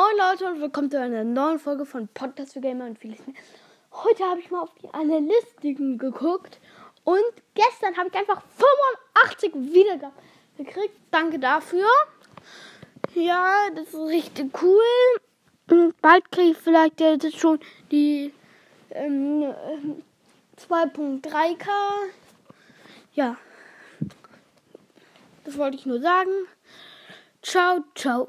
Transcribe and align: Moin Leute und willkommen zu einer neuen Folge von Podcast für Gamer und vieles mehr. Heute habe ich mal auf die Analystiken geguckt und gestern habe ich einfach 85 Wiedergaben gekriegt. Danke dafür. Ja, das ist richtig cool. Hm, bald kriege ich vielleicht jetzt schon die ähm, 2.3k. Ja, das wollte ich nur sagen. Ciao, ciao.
Moin 0.00 0.16
Leute 0.16 0.46
und 0.46 0.62
willkommen 0.62 0.90
zu 0.90 0.98
einer 0.98 1.24
neuen 1.24 1.58
Folge 1.58 1.84
von 1.84 2.08
Podcast 2.08 2.54
für 2.54 2.62
Gamer 2.62 2.86
und 2.86 2.98
vieles 2.98 3.18
mehr. 3.26 3.36
Heute 3.92 4.24
habe 4.24 4.40
ich 4.40 4.50
mal 4.50 4.62
auf 4.62 4.72
die 4.82 4.88
Analystiken 4.94 5.98
geguckt 5.98 6.58
und 7.04 7.20
gestern 7.52 7.94
habe 7.98 8.08
ich 8.08 8.14
einfach 8.14 8.40
85 9.20 9.52
Wiedergaben 9.74 10.16
gekriegt. 10.56 10.96
Danke 11.10 11.38
dafür. 11.38 11.86
Ja, 13.14 13.68
das 13.74 13.88
ist 13.88 13.96
richtig 13.96 14.62
cool. 14.62 14.80
Hm, 15.68 15.92
bald 16.00 16.32
kriege 16.32 16.52
ich 16.52 16.56
vielleicht 16.56 16.98
jetzt 16.98 17.38
schon 17.38 17.60
die 17.90 18.32
ähm, 18.92 19.52
2.3k. 20.66 21.68
Ja, 23.12 23.36
das 25.44 25.58
wollte 25.58 25.76
ich 25.76 25.84
nur 25.84 26.00
sagen. 26.00 26.30
Ciao, 27.42 27.84
ciao. 27.94 28.28